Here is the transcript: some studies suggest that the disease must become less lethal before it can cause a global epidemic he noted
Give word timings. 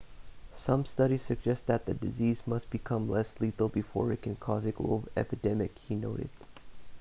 some 0.57 0.83
studies 0.83 1.21
suggest 1.21 1.67
that 1.67 1.85
the 1.85 1.93
disease 1.93 2.47
must 2.47 2.71
become 2.71 3.07
less 3.07 3.39
lethal 3.39 3.69
before 3.69 4.11
it 4.11 4.23
can 4.23 4.35
cause 4.35 4.65
a 4.65 4.71
global 4.71 5.07
epidemic 5.15 5.77
he 5.87 5.93
noted 5.93 6.31